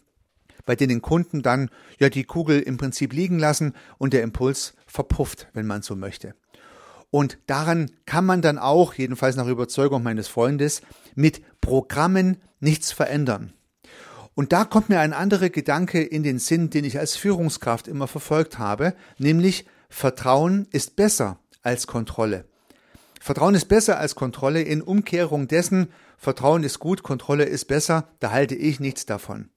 bei 0.66 0.76
denen 0.76 1.02
Kunden 1.02 1.42
dann 1.42 1.70
ja 2.00 2.10
die 2.10 2.26
Kugel 2.26 2.60
im 2.60 2.76
Prinzip 2.76 3.14
liegen 3.14 3.40
lassen 3.40 3.76
und 3.98 4.12
der 4.12 4.24
Impuls 4.24 4.74
verpufft, 4.88 5.48
wenn 5.54 5.68
man 5.68 5.84
so 5.84 5.96
möchte. 5.96 6.36
Und 7.12 7.38
daran 7.48 7.92
kann 8.06 8.26
man 8.26 8.42
dann 8.42 8.58
auch, 8.58 8.94
jedenfalls 8.94 9.36
nach 9.36 9.48
Überzeugung 9.48 10.04
meines 10.04 10.28
Freundes, 10.28 10.82
mit 11.16 11.42
Programmen 11.62 12.38
nichts 12.60 12.92
verändern. 12.92 13.54
Und 14.36 14.54
da 14.54 14.64
kommt 14.64 14.90
mir 14.90 15.00
ein 15.00 15.14
anderer 15.14 15.50
Gedanke 15.50 16.02
in 16.02 16.24
den 16.24 16.40
Sinn, 16.40 16.70
den 16.70 16.86
ich 16.86 17.00
als 17.00 17.16
Führungskraft 17.16 17.88
immer 17.88 18.08
verfolgt 18.08 18.58
habe, 18.58 18.94
nämlich 19.18 19.66
Vertrauen 19.90 20.68
ist 20.72 20.96
besser 20.96 21.40
als 21.62 21.88
Kontrolle. 21.88 22.46
Vertrauen 23.20 23.56
ist 23.56 23.68
besser 23.68 24.00
als 24.00 24.16
Kontrolle 24.16 24.62
in 24.62 24.82
Umkehrung 24.82 25.48
dessen, 25.48 25.90
Vertrauen 26.18 26.64
ist 26.64 26.80
gut, 26.80 27.04
Kontrolle 27.04 27.46
ist 27.46 27.66
besser, 27.66 28.08
da 28.20 28.32
halte 28.32 28.56
ich 28.56 28.80
nichts 28.80 29.06
davon. 29.06 29.50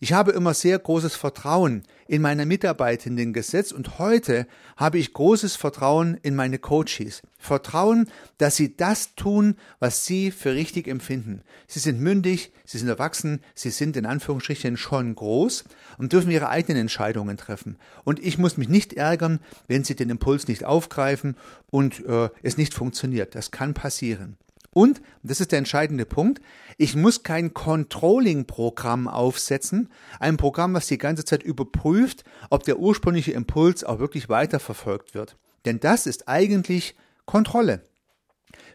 Ich 0.00 0.12
habe 0.12 0.30
immer 0.30 0.54
sehr 0.54 0.78
großes 0.78 1.16
Vertrauen 1.16 1.82
in 2.06 2.22
meine 2.22 2.46
Mitarbeitenden 2.46 3.32
gesetzt 3.32 3.72
und 3.72 3.98
heute 3.98 4.46
habe 4.76 4.96
ich 4.98 5.12
großes 5.12 5.56
Vertrauen 5.56 6.16
in 6.22 6.36
meine 6.36 6.60
Coaches. 6.60 7.22
Vertrauen, 7.36 8.08
dass 8.38 8.54
sie 8.54 8.76
das 8.76 9.16
tun, 9.16 9.56
was 9.80 10.06
sie 10.06 10.30
für 10.30 10.54
richtig 10.54 10.86
empfinden. 10.86 11.42
Sie 11.66 11.80
sind 11.80 12.00
mündig, 12.00 12.52
sie 12.64 12.78
sind 12.78 12.88
erwachsen, 12.88 13.40
sie 13.56 13.70
sind 13.70 13.96
in 13.96 14.06
Anführungsstrichen 14.06 14.76
schon 14.76 15.16
groß 15.16 15.64
und 15.98 16.12
dürfen 16.12 16.30
ihre 16.30 16.48
eigenen 16.48 16.82
Entscheidungen 16.82 17.36
treffen. 17.36 17.76
Und 18.04 18.20
ich 18.20 18.38
muss 18.38 18.56
mich 18.56 18.68
nicht 18.68 18.92
ärgern, 18.92 19.40
wenn 19.66 19.82
sie 19.82 19.96
den 19.96 20.10
Impuls 20.10 20.46
nicht 20.46 20.64
aufgreifen 20.64 21.36
und 21.70 22.06
äh, 22.06 22.30
es 22.42 22.56
nicht 22.56 22.72
funktioniert. 22.72 23.34
Das 23.34 23.50
kann 23.50 23.74
passieren. 23.74 24.36
Und, 24.72 25.00
das 25.22 25.40
ist 25.40 25.52
der 25.52 25.58
entscheidende 25.58 26.04
Punkt, 26.04 26.40
ich 26.76 26.94
muss 26.94 27.22
kein 27.22 27.54
Controlling-Programm 27.54 29.08
aufsetzen, 29.08 29.90
ein 30.20 30.36
Programm, 30.36 30.74
was 30.74 30.86
die 30.86 30.98
ganze 30.98 31.24
Zeit 31.24 31.42
überprüft, 31.42 32.24
ob 32.50 32.64
der 32.64 32.78
ursprüngliche 32.78 33.32
Impuls 33.32 33.82
auch 33.82 33.98
wirklich 33.98 34.28
weiterverfolgt 34.28 35.14
wird. 35.14 35.36
Denn 35.64 35.80
das 35.80 36.06
ist 36.06 36.28
eigentlich 36.28 36.94
Kontrolle. 37.24 37.88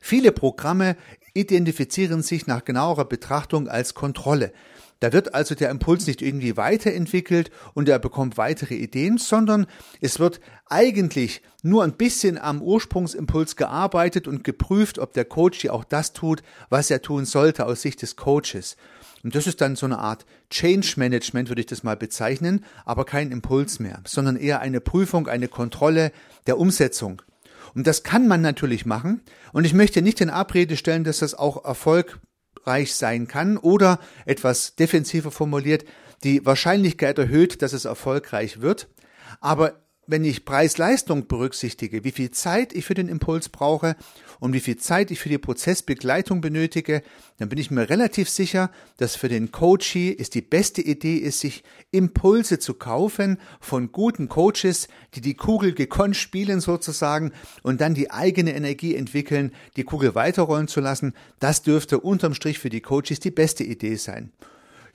Viele 0.01 0.31
Programme 0.31 0.97
identifizieren 1.33 2.21
sich 2.21 2.45
nach 2.45 2.65
genauerer 2.65 3.05
Betrachtung 3.05 3.67
als 3.67 3.93
Kontrolle. 3.93 4.51
Da 4.99 5.11
wird 5.11 5.33
also 5.33 5.55
der 5.55 5.69
Impuls 5.69 6.07
nicht 6.07 6.21
irgendwie 6.21 6.55
weiterentwickelt 6.55 7.51
und 7.73 7.89
er 7.89 7.99
bekommt 7.99 8.37
weitere 8.37 8.75
Ideen, 8.75 9.17
sondern 9.17 9.67
es 10.01 10.19
wird 10.19 10.39
eigentlich 10.67 11.41
nur 11.61 11.83
ein 11.83 11.93
bisschen 11.93 12.37
am 12.37 12.61
Ursprungsimpuls 12.61 13.55
gearbeitet 13.55 14.27
und 14.27 14.43
geprüft, 14.43 14.99
ob 14.99 15.13
der 15.13 15.25
Coach 15.25 15.59
hier 15.59 15.73
auch 15.73 15.83
das 15.83 16.13
tut, 16.13 16.43
was 16.69 16.89
er 16.89 17.01
tun 17.01 17.25
sollte 17.25 17.65
aus 17.65 17.81
Sicht 17.81 18.01
des 18.01 18.15
Coaches. 18.15 18.77
Und 19.23 19.35
das 19.35 19.47
ist 19.47 19.61
dann 19.61 19.75
so 19.75 19.85
eine 19.85 19.99
Art 19.99 20.25
Change 20.49 20.95
Management, 20.97 21.49
würde 21.49 21.61
ich 21.61 21.67
das 21.67 21.83
mal 21.83 21.95
bezeichnen, 21.95 22.65
aber 22.85 23.05
kein 23.05 23.31
Impuls 23.31 23.79
mehr, 23.79 24.01
sondern 24.05 24.35
eher 24.35 24.59
eine 24.59 24.81
Prüfung, 24.81 25.27
eine 25.27 25.47
Kontrolle 25.47 26.11
der 26.45 26.59
Umsetzung. 26.59 27.21
Und 27.73 27.87
das 27.87 28.03
kann 28.03 28.27
man 28.27 28.41
natürlich 28.41 28.85
machen. 28.85 29.21
Und 29.51 29.65
ich 29.65 29.73
möchte 29.73 30.01
nicht 30.01 30.21
in 30.21 30.29
Abrede 30.29 30.77
stellen, 30.77 31.03
dass 31.03 31.19
das 31.19 31.33
auch 31.33 31.63
Erfolg 31.63 32.19
erfolgreich 32.63 32.95
sein 32.95 33.27
kann 33.27 33.57
oder 33.57 33.99
etwas 34.25 34.75
defensiver 34.75 35.31
formuliert, 35.31 35.85
die 36.23 36.45
Wahrscheinlichkeit 36.45 37.17
erhöht, 37.17 37.61
dass 37.61 37.73
es 37.73 37.85
erfolgreich 37.85 38.61
wird. 38.61 38.87
Aber 39.41 39.82
wenn 40.05 40.25
ich 40.25 40.45
Preis-Leistung 40.45 41.27
berücksichtige, 41.27 42.03
wie 42.03 42.11
viel 42.11 42.31
Zeit 42.31 42.73
ich 42.73 42.85
für 42.85 42.93
den 42.93 43.07
Impuls 43.07 43.49
brauche 43.49 43.95
und 44.39 44.53
wie 44.53 44.59
viel 44.59 44.77
Zeit 44.77 45.11
ich 45.11 45.19
für 45.19 45.29
die 45.29 45.37
Prozessbegleitung 45.37 46.41
benötige, 46.41 47.03
dann 47.37 47.49
bin 47.49 47.57
ich 47.57 47.71
mir 47.71 47.89
relativ 47.89 48.29
sicher, 48.29 48.69
dass 48.97 49.15
für 49.15 49.29
den 49.29 49.51
Coachee 49.51 50.15
es 50.17 50.29
die 50.29 50.41
beste 50.41 50.81
Idee 50.81 51.17
ist, 51.17 51.39
sich 51.39 51.63
Impulse 51.91 52.59
zu 52.59 52.73
kaufen 52.73 53.39
von 53.61 53.91
guten 53.91 54.27
Coaches, 54.27 54.89
die 55.15 55.21
die 55.21 55.35
Kugel 55.35 55.73
gekonnt 55.73 56.17
spielen 56.17 56.59
sozusagen 56.59 57.31
und 57.61 57.79
dann 57.79 57.93
die 57.93 58.11
eigene 58.11 58.53
Energie 58.53 58.95
entwickeln, 58.95 59.53
die 59.77 59.83
Kugel 59.83 60.15
weiterrollen 60.15 60.67
zu 60.67 60.81
lassen. 60.81 61.13
Das 61.39 61.61
dürfte 61.61 61.99
unterm 61.99 62.33
Strich 62.33 62.59
für 62.59 62.69
die 62.69 62.81
Coaches 62.81 63.19
die 63.19 63.31
beste 63.31 63.63
Idee 63.63 63.95
sein. 63.95 64.31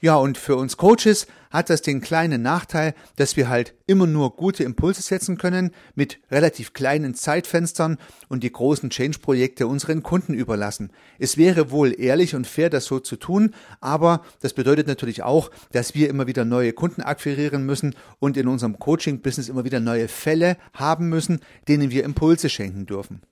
Ja, 0.00 0.14
und 0.14 0.38
für 0.38 0.54
uns 0.54 0.76
Coaches 0.76 1.26
hat 1.50 1.70
das 1.70 1.82
den 1.82 2.00
kleinen 2.00 2.40
Nachteil, 2.40 2.94
dass 3.16 3.36
wir 3.36 3.48
halt 3.48 3.74
immer 3.88 4.06
nur 4.06 4.36
gute 4.36 4.62
Impulse 4.62 5.02
setzen 5.02 5.38
können 5.38 5.72
mit 5.96 6.20
relativ 6.30 6.72
kleinen 6.72 7.14
Zeitfenstern 7.14 7.98
und 8.28 8.44
die 8.44 8.52
großen 8.52 8.90
Change-Projekte 8.90 9.66
unseren 9.66 10.04
Kunden 10.04 10.34
überlassen. 10.34 10.92
Es 11.18 11.36
wäre 11.36 11.72
wohl 11.72 12.00
ehrlich 12.00 12.36
und 12.36 12.46
fair, 12.46 12.70
das 12.70 12.84
so 12.84 13.00
zu 13.00 13.16
tun, 13.16 13.54
aber 13.80 14.22
das 14.40 14.52
bedeutet 14.52 14.86
natürlich 14.86 15.24
auch, 15.24 15.50
dass 15.72 15.96
wir 15.96 16.08
immer 16.08 16.28
wieder 16.28 16.44
neue 16.44 16.72
Kunden 16.72 17.02
akquirieren 17.02 17.66
müssen 17.66 17.96
und 18.20 18.36
in 18.36 18.46
unserem 18.46 18.78
Coaching-Business 18.78 19.48
immer 19.48 19.64
wieder 19.64 19.80
neue 19.80 20.06
Fälle 20.06 20.58
haben 20.74 21.08
müssen, 21.08 21.40
denen 21.66 21.90
wir 21.90 22.04
Impulse 22.04 22.48
schenken 22.50 22.86
dürfen. 22.86 23.22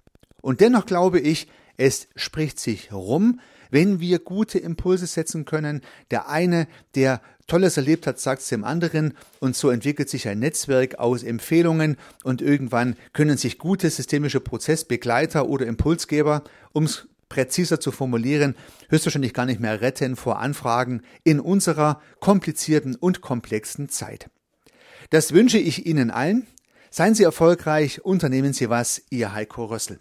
Und 0.43 0.61
dennoch 0.61 0.87
glaube 0.87 1.21
ich, 1.21 1.47
es 1.76 2.09
spricht 2.16 2.59
sich 2.61 2.92
rum, 2.92 3.40
wenn 3.71 4.00
wir 4.00 4.18
gute 4.18 4.59
Impulse 4.59 5.06
setzen 5.06 5.45
können. 5.45 5.83
Der 6.11 6.28
eine, 6.28 6.68
der 6.95 7.21
Tolles 7.47 7.76
erlebt 7.76 8.06
hat, 8.06 8.18
sagt 8.18 8.42
es 8.42 8.49
dem 8.49 8.64
anderen 8.64 9.14
und 9.40 9.54
so 9.54 9.71
entwickelt 9.71 10.09
sich 10.09 10.28
ein 10.28 10.38
Netzwerk 10.38 10.99
aus 10.99 11.23
Empfehlungen 11.23 11.97
und 12.25 12.42
irgendwann 12.42 12.97
können 13.12 13.37
sich 13.37 13.59
gute 13.59 13.90
systemische 13.90 14.40
Prozessbegleiter 14.40 15.49
oder 15.49 15.66
Impulsgeber, 15.66 16.42
um 16.73 16.85
es 16.85 17.06
präziser 17.28 17.80
zu 17.80 17.92
formulieren, 17.92 18.54
höchstwahrscheinlich 18.88 19.35
gar 19.35 19.47
nicht 19.47 19.61
mehr 19.61 19.80
retten 19.80 20.16
vor 20.16 20.38
Anfragen 20.38 21.02
in 21.25 21.40
unserer 21.40 22.00
komplizierten 22.21 22.95
und 22.95 23.21
komplexen 23.21 23.88
Zeit. 23.88 24.30
Das 25.11 25.33
wünsche 25.33 25.59
ich 25.59 25.87
Ihnen 25.87 26.11
allen. 26.11 26.47
Seien 26.90 27.14
Sie 27.14 27.25
erfolgreich, 27.25 28.04
unternehmen 28.04 28.52
Sie 28.52 28.71
was, 28.71 29.02
Ihr 29.11 29.33
Heiko 29.33 29.66
Rössel. 29.66 30.00